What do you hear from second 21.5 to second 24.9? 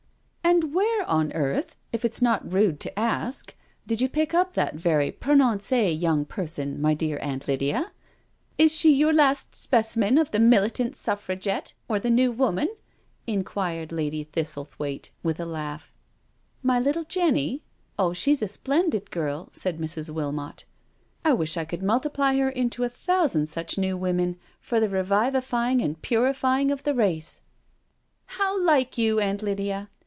I could multiply her into a thousand such New Women, for the